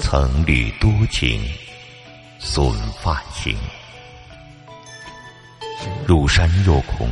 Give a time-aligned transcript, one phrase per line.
[0.00, 1.42] 曾虑多情
[2.38, 2.72] 损
[3.02, 3.56] 发行，
[6.06, 7.10] 入山若恐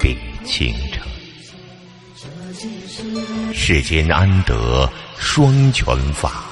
[0.00, 0.87] 比倾城。
[3.60, 4.88] 世间安得
[5.18, 6.44] 双全法？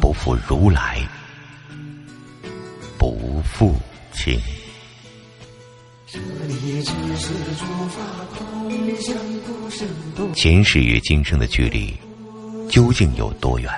[0.00, 1.00] 不负如来
[2.98, 3.76] 不负
[4.12, 4.38] 卿。
[10.34, 11.96] 前世与今生的距离
[12.68, 13.72] 究竟有多远？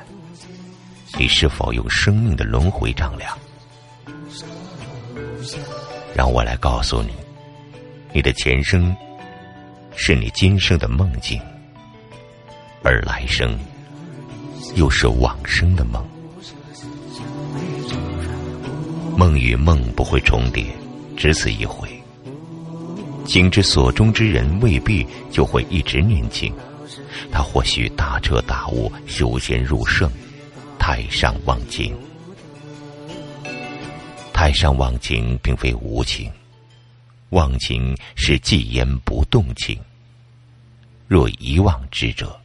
[1.19, 3.39] 你是否用生命的轮回丈量？
[6.15, 7.13] 让我来告诉你，
[8.15, 8.97] 你的前生。
[9.95, 11.41] 是你今生的梦境，
[12.83, 13.59] 而来生
[14.75, 16.05] 又是往生的梦。
[19.17, 20.65] 梦与梦不会重叠，
[21.17, 21.89] 只此一回。
[23.25, 26.53] 景之所终之人未必就会一直年轻，
[27.31, 30.11] 他或许大彻大悟，修仙入圣，
[30.79, 31.95] 太上忘情。
[34.33, 36.29] 太上忘情并非无情。
[37.33, 39.79] 忘情是既言不动情。
[41.09, 42.39] 若遗忘之者，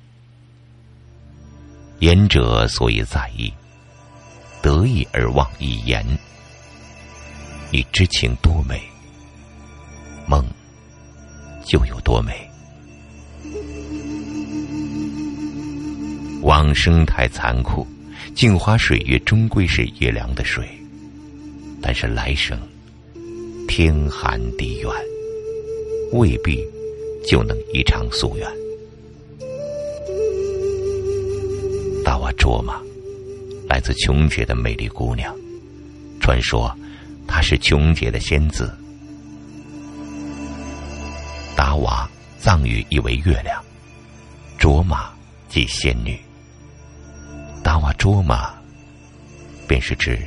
[2.00, 3.52] 言者所以在意，
[4.62, 6.06] 得意而忘一言。
[7.70, 8.82] 你知情多美，
[10.26, 10.46] 梦
[11.66, 12.50] 就有多美。
[16.44, 17.86] 往生太残酷，
[18.34, 20.66] 镜花水月终归是月凉的水，
[21.82, 22.58] 但是来生。
[23.78, 24.92] 天寒地远，
[26.11, 26.67] 未必
[27.23, 28.52] 就能一偿夙愿。
[32.03, 32.81] 达瓦卓玛，
[33.69, 35.31] 来自琼姐的美丽姑娘，
[36.19, 36.75] 传说
[37.28, 38.75] 她是琼姐的仙子。
[41.56, 42.09] 达瓦
[42.40, 43.63] 藏语意为月亮，
[44.57, 45.13] 卓玛
[45.50, 46.19] 即仙女。
[47.63, 48.52] 达瓦卓玛，
[49.68, 50.19] 便是指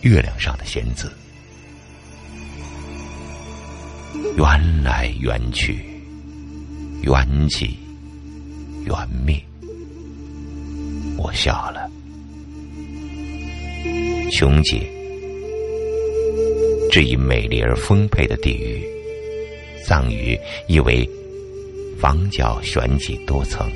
[0.00, 1.08] 月亮上的仙子。
[4.34, 5.78] 缘来缘去，
[7.02, 7.76] 缘起
[8.84, 8.94] 缘
[9.24, 9.40] 灭，
[11.16, 11.90] 我笑了。
[14.32, 14.90] 琼姐，
[16.90, 18.84] 这一美丽而丰沛的地域，
[19.84, 20.38] 藏语
[20.68, 21.08] 意为
[21.98, 23.70] 房角悬起多层。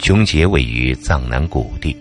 [0.00, 1.96] 琼结位于藏南谷地，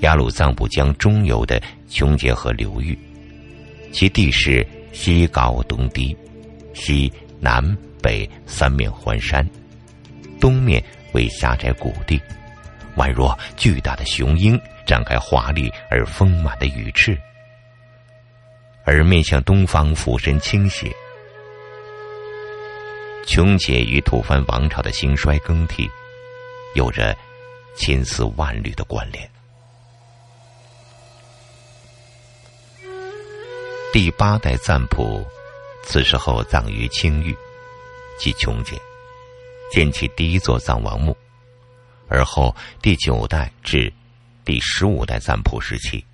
[0.00, 2.96] 雅鲁藏布江中游的琼结河流域。
[3.92, 6.16] 其地势西高东低，
[6.74, 7.62] 西南
[8.02, 9.48] 北三面环山，
[10.40, 12.20] 东面为狭窄谷地，
[12.96, 17.18] 宛若巨大的雄鹰展开华丽而丰满的羽翅，
[18.84, 20.90] 而面向东方俯身倾斜。
[23.26, 25.88] 琼姐与吐蕃王朝的兴衰更替，
[26.74, 27.16] 有着
[27.76, 29.28] 千丝万缕的关联。
[33.92, 35.26] 第八代赞普，
[35.82, 37.36] 此时候葬于青玉，
[38.16, 38.80] 即琼姐，
[39.72, 41.16] 建起第一座藏王墓。
[42.08, 43.92] 而后第九代至
[44.44, 46.04] 第十五代赞普时期，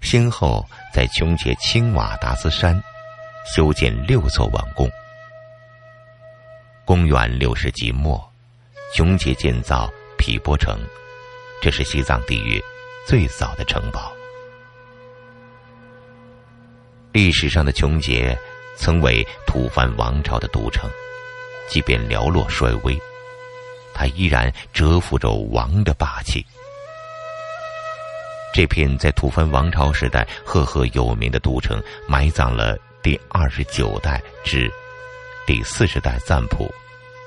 [0.00, 2.82] 先后在琼姐青瓦达斯山
[3.54, 4.90] 修建六座王宫。
[6.86, 8.32] 公元六世纪末，
[8.94, 10.80] 琼姐建造毗波城，
[11.60, 12.64] 这是西藏地域
[13.06, 14.15] 最早的城堡。
[17.16, 18.38] 历史上的琼结
[18.76, 20.86] 曾为吐蕃王朝的都城，
[21.66, 22.94] 即便寥落衰微，
[23.94, 26.44] 它依然蛰伏着王的霸气。
[28.52, 34.70] 这片在吐蕃王朝时代赫赫有名的都城，埋葬了第二十九代至
[35.46, 36.70] 第四十代赞普，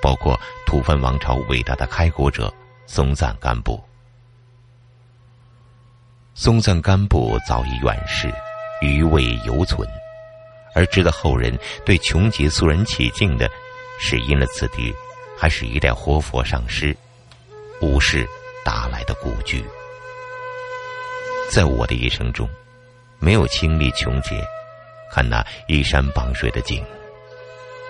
[0.03, 2.53] 包括吐蕃王朝伟大的开国者
[2.85, 3.83] 松赞干布。
[6.35, 8.31] 松赞干布早已远逝。
[8.81, 9.87] 余味犹存，
[10.73, 13.49] 而值得后人对穷极肃然起敬的，
[13.99, 14.93] 是因了此地
[15.37, 16.95] 还是一代活佛上师，
[17.81, 18.27] 武士
[18.63, 19.63] 达来的故居。
[21.49, 22.47] 在我的一生中，
[23.19, 24.45] 没有亲历穷劫，
[25.11, 26.85] 看那依山傍水的景，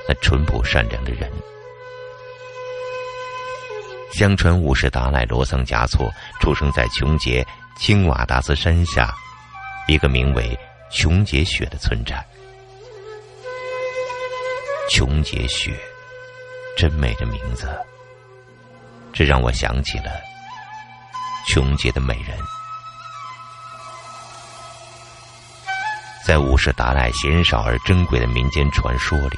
[0.07, 1.29] 那淳朴善良的人。
[4.13, 7.45] 相传五世达赖罗桑嘉措出生在琼结
[7.77, 9.13] 青瓦达斯山下，
[9.87, 10.57] 一个名为。
[10.91, 12.25] 琼结雪的村寨，
[14.89, 15.71] 琼结雪，
[16.75, 17.69] 真美的名字，
[19.13, 20.19] 这让我想起了
[21.47, 22.37] 琼姐的美人。
[26.25, 29.37] 在五世达赖鲜少而珍贵的民间传说里，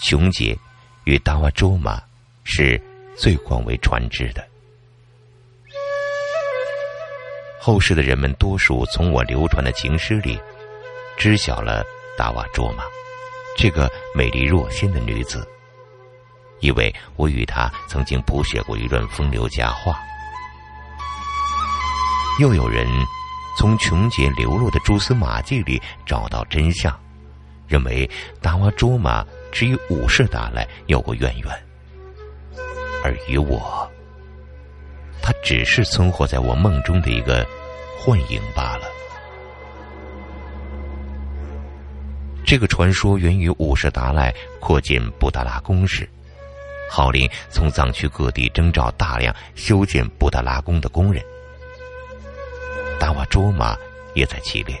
[0.00, 0.58] 琼姐
[1.04, 2.02] 与达瓦卓玛
[2.44, 2.82] 是
[3.16, 4.47] 最广为传知的。
[7.68, 10.40] 后世的人们多数从我流传的情诗里，
[11.18, 11.84] 知晓了
[12.16, 12.82] 达瓦卓玛
[13.58, 15.46] 这个美丽若仙的女子，
[16.60, 20.00] 因为我与她曾经谱写过一段风流佳话。
[22.40, 22.88] 又有人。
[23.58, 26.98] 从琼姐流落的蛛丝马迹里找到真相，
[27.66, 28.08] 认为
[28.40, 29.22] 达瓦卓玛
[29.52, 31.52] 只与武士达来有过渊源，
[33.04, 33.86] 而与我，
[35.20, 37.44] 他只是存活在我梦中的一个
[37.98, 38.86] 幻影罢了。
[42.46, 46.08] 这个传说源于五世达赖扩建布达拉宫时，
[46.88, 51.22] 号令从藏区各地征召大量修建布达拉宫的工人。
[52.98, 53.76] 达瓦卓玛
[54.14, 54.74] 也在其列。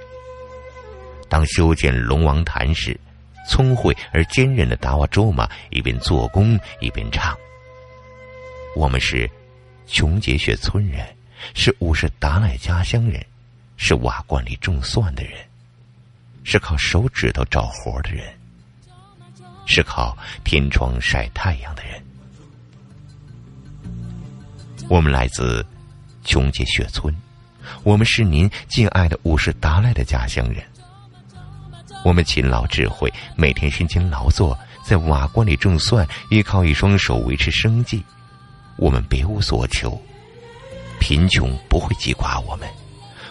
[1.28, 2.98] 当修建龙王坛时，
[3.46, 7.36] 聪慧而坚韧的达瓦卓玛一边做工一边唱
[8.74, 9.28] ：“我们是
[9.86, 11.04] 琼杰雪村人，
[11.54, 13.24] 是五世达赖家乡人，
[13.76, 15.32] 是瓦罐里种蒜的人，
[16.44, 18.26] 是靠手指头找活的人，
[19.66, 22.02] 是靠天窗晒太阳的人。
[24.88, 25.64] 我们来自
[26.24, 27.14] 琼杰雪村。”
[27.82, 30.64] 我们是您敬爱的五世达赖的家乡人。
[32.02, 38.02] 我们勤劳智慧，每天辛勤劳作，在瓦罐里种蒜，依靠一双手维持生计。
[38.78, 40.00] 我们别无所求，
[40.98, 42.68] 贫穷不会击垮我们，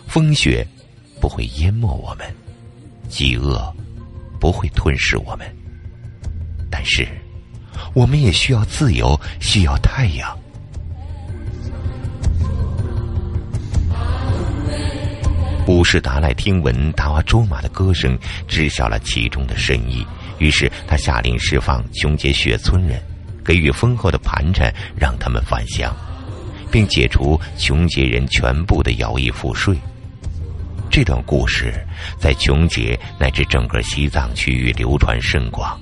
[0.07, 0.65] 风雪
[1.19, 2.25] 不会淹没我们，
[3.09, 3.73] 饥饿
[4.39, 5.45] 不会吞噬我们。
[6.69, 7.07] 但是，
[7.93, 10.37] 我们也需要自由，需要太阳。
[15.67, 18.17] 五世达赖听闻达瓦卓玛的歌声，
[18.47, 20.05] 知晓了其中的深意，
[20.37, 23.01] 于是他下令释放琼杰雪村人，
[23.43, 25.93] 给予丰厚的盘缠，让他们返乡，
[26.71, 29.77] 并解除琼杰人全部的徭役赋税。
[30.89, 31.73] 这段故事
[32.19, 35.79] 在琼杰乃至整个西藏区域流传甚广，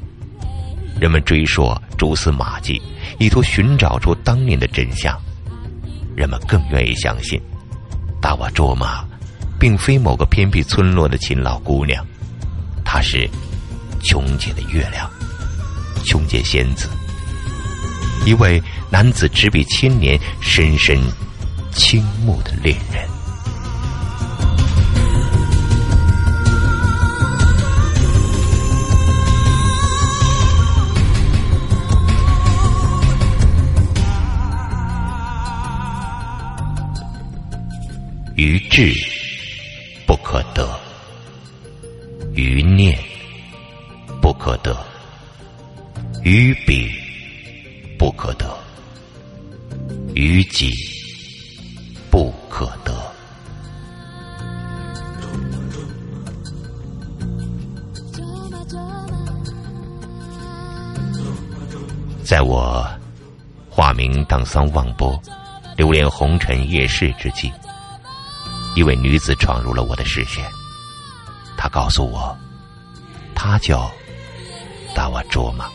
[0.99, 2.81] 人们追溯蛛丝马迹，
[3.19, 5.19] 意图寻找出当年的真相。
[6.15, 7.41] 人们更愿意相信
[8.21, 9.05] 达瓦卓玛。
[9.57, 12.05] 并非某个偏僻村落的勤劳姑娘，
[12.83, 13.27] 她是
[14.03, 15.09] 琼杰的月亮，
[16.05, 16.89] 琼杰仙子，
[18.23, 20.99] 一位男子执笔千年、深深
[21.71, 23.03] 倾慕的恋人。
[38.35, 38.93] 于志。
[40.25, 40.67] 可得，
[42.33, 42.97] 余念
[44.21, 44.75] 不可得，
[46.23, 46.84] 于彼
[50.55, 50.71] 己
[52.09, 52.95] 不可得。
[62.23, 62.87] 在我
[63.69, 65.21] 化名荡桑望波，
[65.75, 67.51] 流连红尘夜市之际。
[68.77, 70.41] 一位女子闯入了我的视线，
[71.57, 72.33] 她告诉我，
[73.35, 73.91] 她叫
[74.95, 75.69] 达瓦卓玛。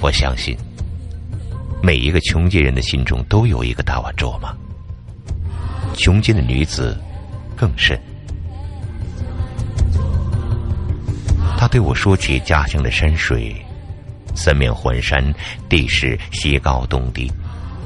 [0.00, 0.56] 我相信，
[1.82, 4.54] 每一个穷街人的心中都有一个达瓦卓玛。
[5.94, 6.98] 穷街的女子
[7.56, 8.00] 更甚。
[11.58, 13.54] 他对我说起家乡的山水，
[14.34, 15.22] 三面环山，
[15.68, 17.30] 地势西高东低。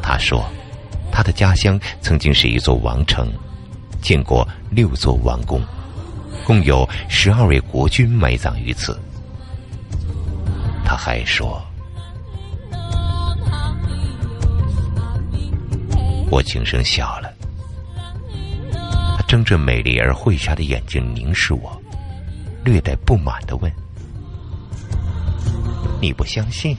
[0.03, 0.45] 他说。
[1.13, 3.33] 他的家乡曾经是一座王城，
[4.03, 5.63] 建过六座王宫，
[6.45, 9.01] 共有十二位国君埋葬于此。
[10.85, 11.65] 他还说
[16.31, 17.33] ：“我轻声笑了。”
[19.17, 21.81] 他睁着美丽而慧瞎的眼睛凝视我，
[22.65, 23.73] 略带不满的问
[26.01, 26.77] ：“你不相信？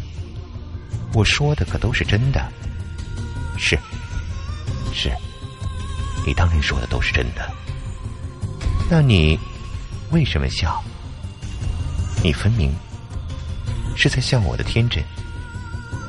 [1.13, 2.45] 我说的可都是真的。”
[3.57, 3.77] 是。
[4.93, 5.11] 是，
[6.25, 7.49] 你当然说的都是真的。
[8.89, 9.37] 那你
[10.11, 10.83] 为什么笑？
[12.23, 12.73] 你分明
[13.95, 15.03] 是在笑我的天真，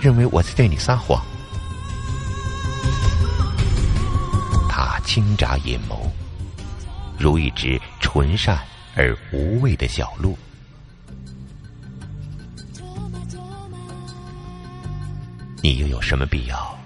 [0.01, 1.23] 认为我在对你撒谎。
[5.09, 6.07] 轻眨眼眸，
[7.19, 8.63] 如一只纯善
[8.95, 10.37] 而无畏的小鹿。
[15.63, 16.79] 你又有什么必要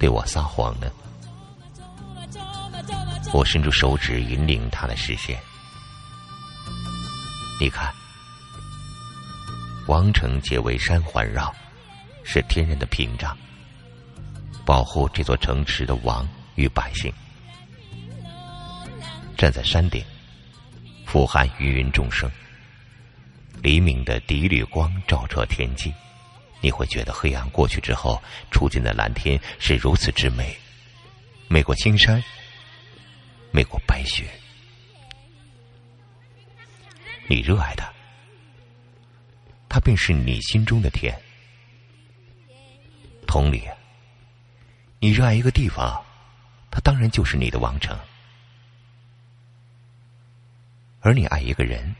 [0.00, 0.90] 对我撒谎呢？
[3.32, 5.38] 我伸出手指引领他的视线。
[7.60, 7.94] 你看，
[9.86, 11.54] 王城皆为山环绕，
[12.24, 13.38] 是天然的屏障，
[14.64, 17.14] 保护这座城池的王与百姓。
[19.44, 20.02] 站在山顶，
[21.04, 22.30] 俯瞰芸芸众生，
[23.60, 25.92] 黎明的第一缕光照彻天际，
[26.62, 30.56] 你会觉得黑暗过去之后，出现的蓝天是如此之美，
[31.46, 32.24] 美过青山。
[33.50, 34.24] 美过白雪，
[37.28, 37.84] 你热爱的，
[39.68, 41.14] 它便是你心中的天。
[43.26, 43.62] 同理，
[45.00, 46.02] 你热爱一个地方，
[46.70, 47.94] 它当然就是你的王城；
[51.04, 51.94] 而你爱一个人，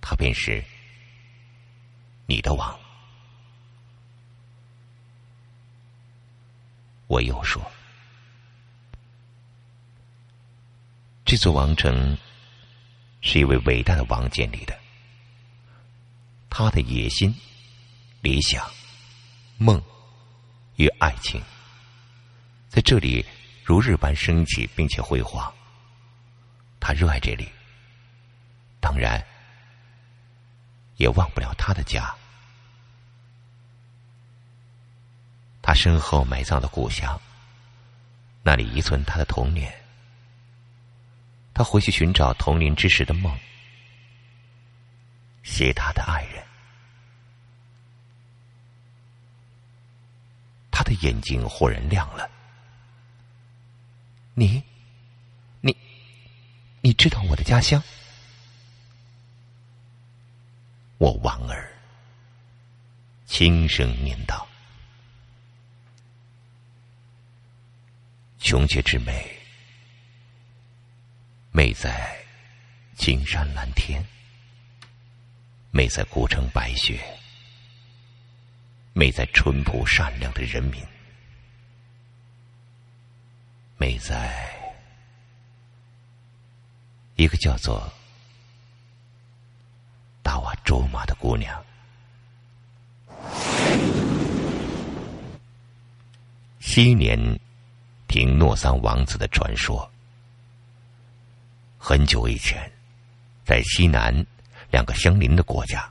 [0.00, 0.64] 他便是
[2.24, 2.80] 你的王。
[7.06, 7.62] 我又说。
[11.26, 12.16] 这座王城
[13.20, 14.74] 是一位伟大的王建立的，
[16.48, 17.34] 他的野心、
[18.22, 18.66] 理想、
[19.58, 19.82] 梦
[20.76, 21.38] 与爱情，
[22.70, 23.22] 在这里
[23.62, 25.52] 如日般升起，并且辉煌。
[26.86, 27.50] 他热爱这里，
[28.78, 29.24] 当然
[30.96, 32.14] 也忘不了他的家，
[35.62, 37.18] 他身后埋葬的故乡，
[38.42, 39.74] 那里遗存他的童年。
[41.54, 43.34] 他回去寻找童年之时的梦，
[45.42, 46.44] 写他的爱人。
[50.70, 52.30] 他的眼睛忽然亮了。
[54.34, 54.64] 你，你，你
[57.04, 57.82] 知道我的家乡？
[60.96, 61.70] 我王儿
[63.26, 64.48] 轻声念道
[68.40, 69.38] ：“穷绝之美。”
[71.52, 72.16] 美在
[72.96, 74.02] 青山蓝天，
[75.72, 77.04] 美在古城白雪，
[78.94, 80.82] 美在淳朴善良的人民，
[83.76, 84.63] 美在
[87.16, 87.88] 一个叫做
[90.22, 91.64] 达瓦卓玛的姑娘。
[96.58, 97.38] 昔年
[98.08, 99.88] 听诺桑王子的传说。
[101.78, 102.72] 很久以前，
[103.44, 104.26] 在西南
[104.70, 105.88] 两个相邻的国家，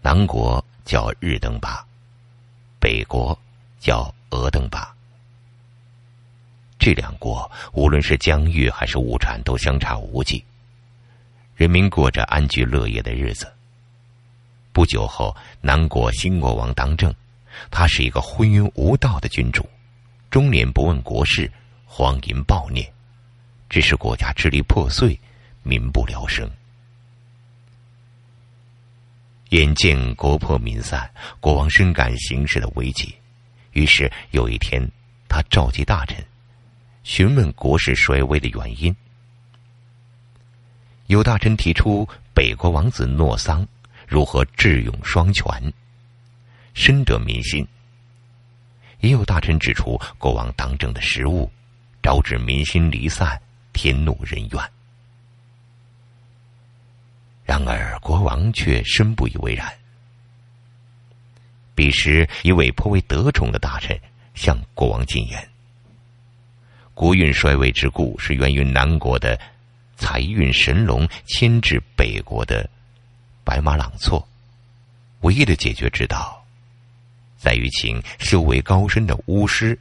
[0.00, 1.84] 南国叫日登巴，
[2.78, 3.36] 北国
[3.80, 4.93] 叫俄登巴。
[6.84, 10.44] 这两国无论是疆域还是物产都相差无几，
[11.56, 13.50] 人民过着安居乐业的日子。
[14.70, 17.14] 不久后，南国新国王当政，
[17.70, 19.66] 他是一个昏庸无道的君主，
[20.30, 21.50] 终年不问国事，
[21.86, 22.86] 荒淫暴虐。
[23.70, 25.18] 致使国家支离破碎，
[25.62, 26.46] 民不聊生。
[29.48, 31.10] 眼见国破民散，
[31.40, 33.14] 国王深感形势的危急，
[33.72, 34.86] 于是有一天，
[35.30, 36.22] 他召集大臣，
[37.04, 38.94] 询问国事衰微的原因。
[41.06, 43.64] 有大臣提出北国王子诺桑
[44.08, 45.72] 如何智勇双全，
[46.74, 47.64] 深得民心；
[49.00, 51.48] 也有大臣指出国王当政的失误，
[52.02, 53.40] 招致民心离散。
[53.76, 54.70] 天怒人怨。
[57.42, 59.68] 然而国王却深不以为然。
[61.74, 64.00] 彼时，一位颇为得宠的大臣
[64.32, 65.46] 向国王进言
[66.94, 69.38] ：“国运衰微之故，是源于南国的
[69.96, 72.68] 财运神龙牵制北国的
[73.42, 74.26] 白马朗措。
[75.22, 76.40] 唯一的解决之道，
[77.36, 79.76] 在于请修为高深的巫师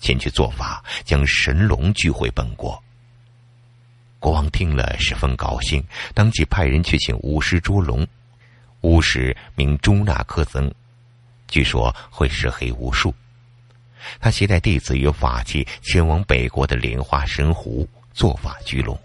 [0.00, 2.82] 前去做法，将神龙聚回本国。”
[4.18, 8.06] 国王听了十分高兴，当即派人去请巫师捉龙。
[8.80, 10.72] 巫师名朱纳克曾，
[11.46, 13.14] 据说会识黑巫术。
[14.20, 18.98] 他携带弟子与法器前往北国的莲花神湖做法聚龙。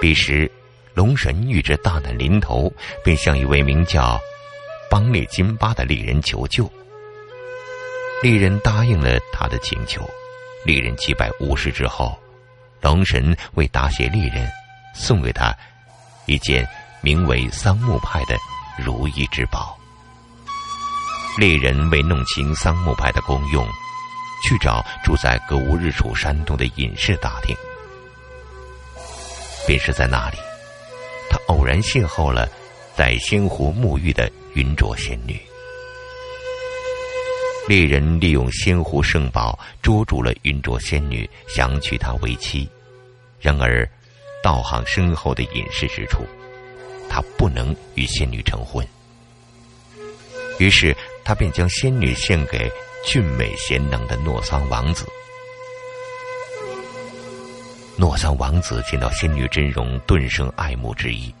[0.00, 0.50] 彼时，
[0.94, 2.72] 龙神预知大难临头，
[3.04, 4.20] 便向一位名叫
[4.90, 6.70] 邦列金巴的丽人求救。
[8.22, 10.08] 丽人答应了他的请求。
[10.64, 12.18] 丽人击败巫师之后。
[12.80, 14.44] 龙神为答谢丽人，
[14.92, 15.56] 送给他
[16.26, 16.68] 一件
[17.00, 18.36] 名为桑木派的
[18.76, 19.78] 如意之宝。
[21.38, 23.66] 猎人为弄清桑木派的功用，
[24.42, 27.56] 去找住在格乌日楚山洞的隐士打听。
[29.66, 30.36] 便是在那里，
[31.30, 32.46] 他偶然邂逅了
[32.94, 35.40] 在仙湖沐浴的云卓仙女。
[37.66, 42.68] 猎人利用仙湖圣宝捉住了云卓仙女，想娶她为妻。
[43.40, 43.88] 然而，
[44.42, 46.26] 道行深厚的隐士指出，
[47.08, 48.86] 他不能与仙女成婚。
[50.58, 52.70] 于是，他便将仙女献给
[53.04, 55.06] 俊美贤能的诺桑王子。
[57.96, 61.34] 诺桑王子见到仙女真容，顿生爱慕之意，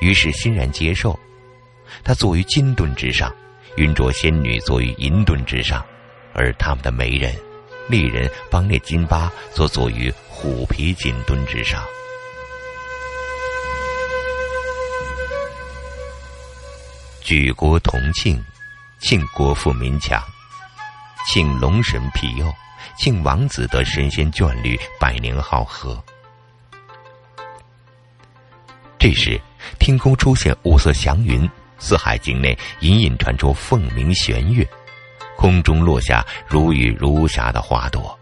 [0.00, 1.18] 于是欣然接受。
[2.04, 3.34] 他坐于金盾之上。
[3.76, 5.84] 云卓仙女坐于银盾之上，
[6.32, 7.30] 而他们的媒人、
[7.90, 11.84] 丽人邦列金巴则坐于虎皮金墩之上。
[17.20, 18.42] 举国同庆，
[18.98, 20.22] 庆国富民强，
[21.26, 22.52] 庆龙神庇佑，
[22.98, 26.02] 庆王子得神仙眷侣，百年好合。
[28.98, 29.40] 这时，
[29.78, 31.48] 天空出现五色祥云。
[31.78, 34.66] 四海境内隐隐传出凤鸣弦乐，
[35.36, 38.18] 空中落下如雨如霞的花朵。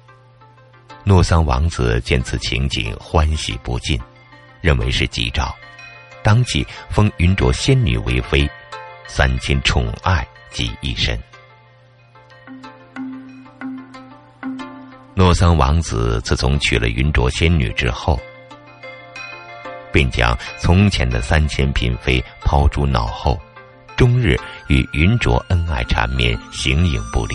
[1.05, 3.97] 诺桑王子见此情景，欢喜不尽，
[4.61, 5.55] 认为是吉兆，
[6.21, 8.51] 当即封云卓仙女为妃，
[9.07, 11.21] 三千宠爱及一身。
[15.15, 18.19] 诺桑王子自从娶了云卓仙女之后，
[19.93, 23.39] 便将从前的三千嫔妃抛诸脑后，
[23.97, 24.37] 终日
[24.69, 27.35] 与云卓恩爱缠绵，形影不离。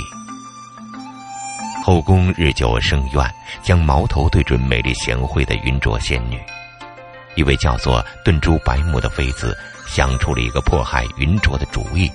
[1.86, 3.34] 后宫日久生怨，
[3.64, 6.38] 将矛头对准美丽贤惠的云卓仙女。
[7.36, 9.58] 一位叫做顿珠白目的妃子
[9.88, 12.12] 想出了一个迫害云卓的主意。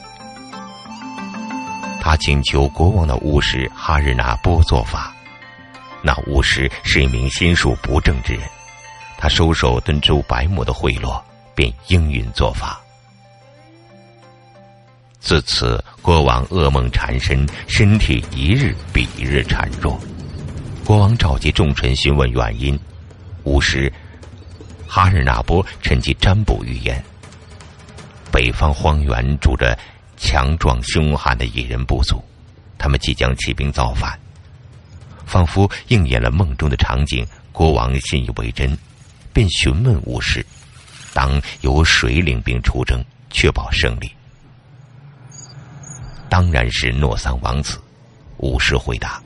[2.04, 5.10] 他请求国王的巫师哈日那波做法。
[6.02, 8.42] 那巫师是一名心术不正之人。
[9.16, 11.18] 他收受顿珠白木的贿赂，
[11.54, 12.78] 便应允做法。
[15.18, 19.98] 自此，国王噩梦缠身，身体一日比一日孱弱。
[20.84, 22.78] 国王召集众臣询问原因，
[23.44, 23.90] 巫师
[24.86, 27.02] 哈日那波趁机占卜预言：
[28.30, 29.74] 北方荒原住着
[30.24, 32.24] 强壮凶悍的野人部族，
[32.78, 34.18] 他们即将起兵造反。
[35.26, 38.76] 仿佛应验了梦中的场景，国王信以为真。
[39.34, 40.44] 便询问巫师
[41.12, 44.10] ：“当由谁领兵出征，确保胜利？”
[46.30, 47.78] 当然是诺桑王子。
[48.38, 49.22] 巫师回答。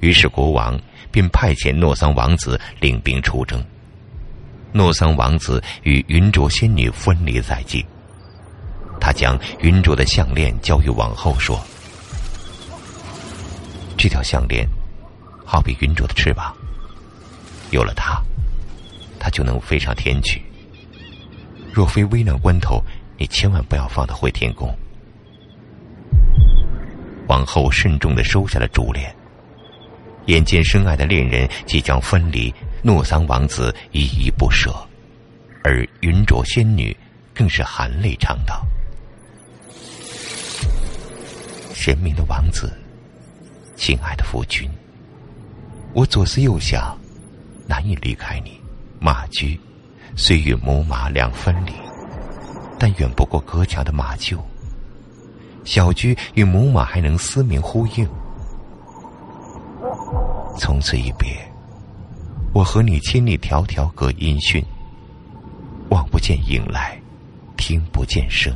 [0.00, 0.78] 于是国王
[1.10, 3.64] 便派遣诺桑王子领兵出征。
[4.70, 7.84] 诺桑王子与云卓仙女分离在即，
[9.08, 11.58] 他将云卓的项链交于王后，说
[13.96, 14.68] ：“这条项链
[15.46, 16.54] 好比云卓的翅膀，
[17.70, 18.22] 有了它。”
[19.18, 20.42] 他就能飞上天去。
[21.72, 22.84] 若非危难关头，
[23.16, 24.78] 你千万不要放他回天宫。
[27.28, 29.10] 王后慎重的收下了珠帘。
[30.26, 34.70] 眼见深爱的恋人即将分离，诺桑王子依依不舍，
[35.64, 36.94] 而云卓仙女
[37.34, 38.62] 更是含泪唱道
[41.80, 42.72] ：“神明的王子，
[43.76, 44.68] 亲爱的夫君，
[45.94, 46.98] 我左思右想，
[47.68, 48.60] 难以离开你。”
[48.98, 49.58] 马驹
[50.16, 51.72] 虽与母马两分离，
[52.80, 54.36] 但远不过隔墙的马厩。
[55.64, 58.04] 小驹与母马还能嘶鸣呼应。
[60.58, 61.30] 从此一别，
[62.52, 64.60] 我和你千里迢迢隔音讯，
[65.90, 67.00] 望不见影来，
[67.56, 68.52] 听不见声。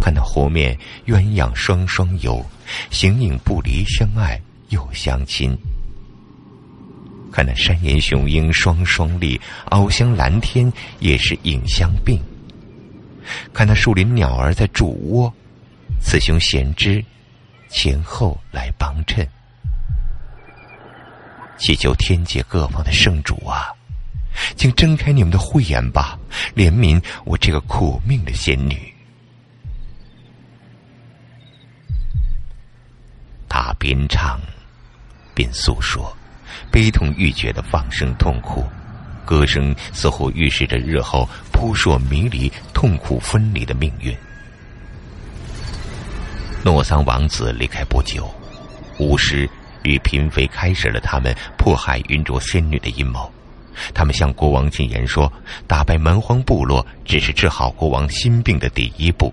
[0.00, 2.44] 看那湖面鸳鸯双双游，
[2.90, 5.56] 形影不离，相爱又相亲。
[7.30, 12.18] 看那山岩雄鹰双双立，翱翔蓝天也是影相并。
[13.52, 15.32] 看那树林鸟儿在筑窝，
[16.00, 17.04] 雌雄贤之
[17.68, 19.24] 前后来帮衬。
[21.56, 23.68] 祈求天界各方的圣主啊，
[24.56, 26.18] 请睁开你们的慧眼吧，
[26.56, 28.76] 怜悯我这个苦命的仙女。
[33.50, 34.40] 他边唱
[35.34, 36.10] 边诉说。
[36.70, 38.64] 悲痛欲绝的放声痛哭，
[39.24, 44.16] 歌声似乎预示着日后扑朔迷离、痛苦分离的命运。
[46.64, 48.28] 诺桑王子离开不久，
[48.98, 49.48] 巫师
[49.84, 53.32] 与嫔妃开始了他们迫害云卓仙女的阴谋。
[53.94, 55.32] 他们向国王进言说
[55.66, 59.32] ：“打败蛮荒部落只是治好国王心病的第一步，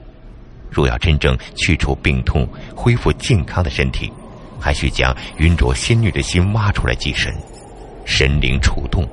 [0.69, 4.11] 若要真正去除病痛、恢复健康的身体。”
[4.59, 7.31] 还需将云卓仙女的心挖出来祭神，
[8.05, 9.07] 神灵触动，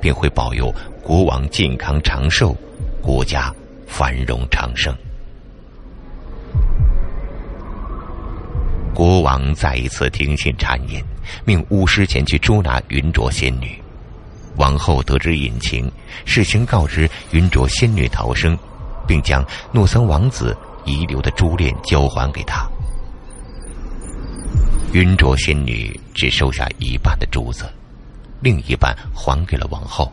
[0.00, 2.56] 便会保佑国王健康长寿，
[3.02, 3.54] 国家
[3.86, 4.96] 繁荣昌盛。
[8.94, 11.04] 国王再一次听信谗言，
[11.44, 13.78] 命巫师前去捉拿云卓仙女。
[14.56, 15.92] 王后得知隐情，
[16.24, 18.58] 事先告知云卓仙女逃生，
[19.06, 22.68] 并将诺桑王子遗留的珠链交还给他。
[24.92, 27.64] 云卓仙女只收下一半的珠子，
[28.40, 30.10] 另一半还给了王后，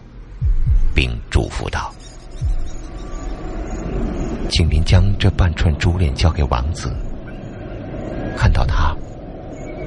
[0.94, 1.92] 并嘱咐道
[4.50, 6.96] ：“请您将这半串珠链交给王子。”
[8.38, 8.96] 看到他，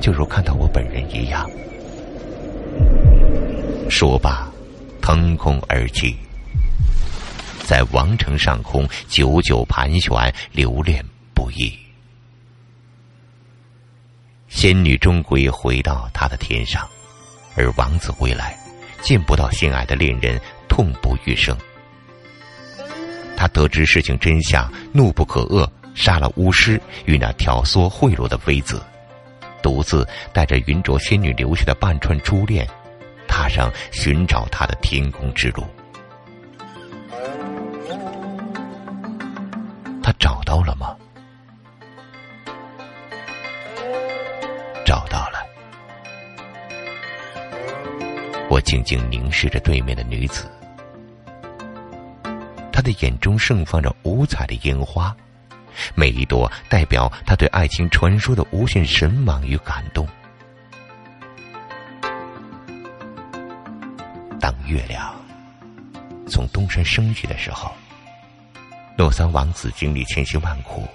[0.00, 1.48] 就如看到我本人一样。
[3.88, 4.50] 说罢，
[5.00, 6.16] 腾空而起，
[7.70, 11.72] 在王城上空久久盘旋，留恋不已。
[14.48, 16.84] 仙女终归回到他的天上，
[17.54, 18.58] 而王子归来，
[19.02, 20.36] 见不到心爱的恋人，
[20.68, 21.56] 痛不欲生。
[23.36, 25.64] 他得知事情真相，怒不可遏。
[25.94, 28.82] 杀了巫师与那挑唆贿赂的妃子，
[29.62, 32.68] 独自带着云卓仙女留下的半串珠链，
[33.28, 35.64] 踏上寻找她的天空之路。
[40.50, 40.96] 到了吗？
[44.84, 45.46] 找到了。
[48.48, 50.50] 我静静凝视着对面的女子，
[52.72, 55.16] 她的眼中盛放着五彩的烟花。
[55.94, 60.04] 每一朵代表她对爱情传说的无限神往与感动。
[64.40, 65.14] 当月亮
[66.26, 67.72] 从东山升起的时候，
[69.00, 70.86] 诺桑王子经历千辛万苦，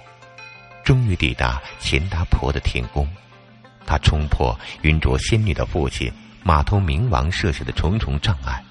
[0.84, 3.04] 终于抵达钱达婆的天宫。
[3.84, 6.08] 他冲破云卓仙女的父亲
[6.44, 8.62] 马头冥王设下的重重障碍，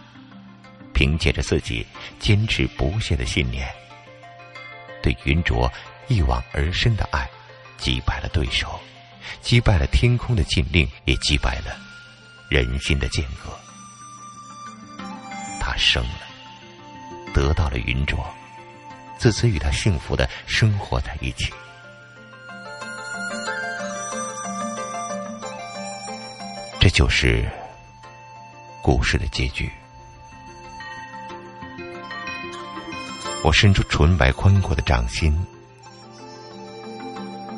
[0.93, 1.85] 凭借着自己
[2.17, 3.67] 坚持不懈的信念，
[5.03, 5.69] 对云卓。
[6.07, 7.29] 一往而深的爱，
[7.77, 8.79] 击败了对手，
[9.41, 11.75] 击败了天空的禁令，也击败了
[12.47, 13.51] 人心的间隔。
[15.59, 16.21] 他生了，
[17.33, 18.23] 得到了云卓，
[19.17, 21.53] 自此与他幸福的生活在一起。
[26.79, 27.43] 这就是
[28.83, 29.71] 故事的结局。
[33.43, 35.35] 我伸出纯白宽阔的掌心。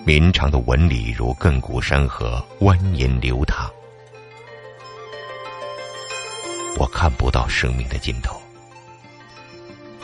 [0.06, 3.70] 绵长的纹理如亘古山河蜿蜒流淌，
[6.78, 8.37] 我看不到生命的尽头，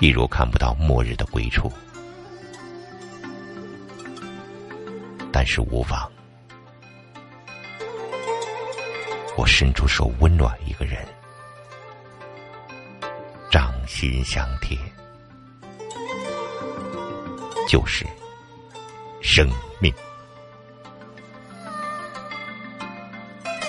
[0.04, 1.72] 一如看不到末日的归处。
[5.32, 6.12] 但是无妨，
[9.38, 11.08] 我伸出手温暖一个人，
[13.50, 14.78] 掌心相贴，
[17.70, 18.06] 就是。
[19.22, 19.92] 生命，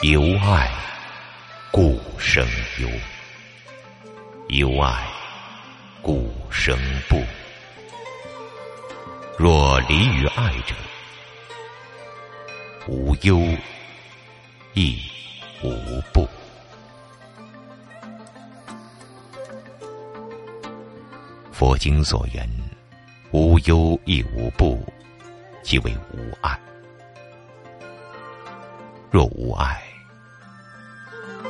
[0.02, 0.68] 由爱
[1.70, 2.44] 故生
[2.80, 2.88] 忧，
[4.48, 5.06] 由爱
[6.54, 7.20] 生不。
[9.36, 10.74] 若离于爱者，
[12.86, 13.38] 无忧
[14.72, 14.98] 亦
[15.62, 16.26] 无怖。
[21.52, 22.48] 佛经所言，
[23.32, 24.82] 无忧亦无怖。
[25.62, 26.58] 即为无爱。
[29.10, 29.82] 若无爱，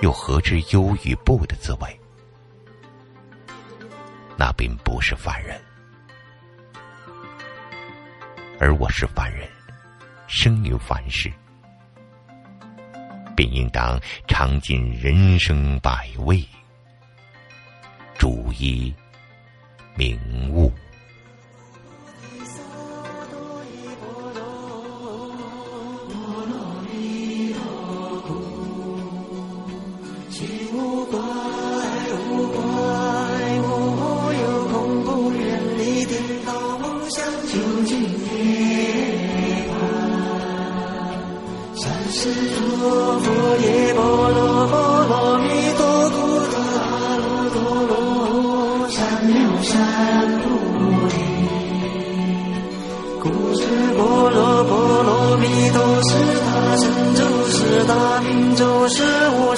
[0.03, 2.01] 又何知忧与怖的滋味？
[4.37, 5.61] 那并不是凡人，
[8.59, 9.49] 而我是凡人，
[10.27, 11.33] 生于凡世，
[13.37, 16.45] 便应当尝尽人生百味，
[18.19, 18.93] 逐一
[19.95, 20.19] 明
[20.51, 20.73] 悟。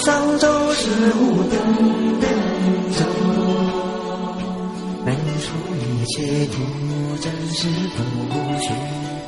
[0.06, 0.88] 上咒，是
[1.18, 1.58] 无等
[2.20, 2.30] 等
[2.92, 3.00] 咒，
[5.04, 5.10] 能
[5.42, 6.54] 除一切苦，
[7.20, 7.66] 真实
[7.96, 7.98] 不
[8.62, 8.70] 虚。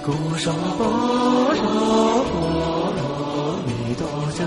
[0.04, 0.80] 故说般
[1.56, 1.66] 若
[2.30, 2.32] 波
[2.94, 3.02] 罗
[3.66, 4.06] 蜜多
[4.38, 4.40] 咒，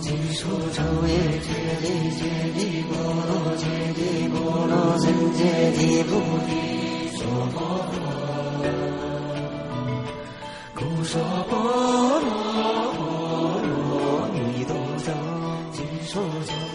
[0.00, 1.48] 即说咒也，揭
[1.82, 1.84] 谛
[2.20, 2.22] 揭
[2.54, 2.94] 谛波
[3.26, 3.98] 罗揭谛
[4.30, 5.42] 波罗僧揭
[5.74, 6.10] 谛菩
[6.46, 6.50] 提
[7.16, 7.20] 说
[7.52, 7.58] 波
[8.62, 8.70] 罗，
[10.76, 11.12] 故说
[11.50, 11.52] 般
[16.14, 16.22] 若。
[16.22, 16.73] 说着。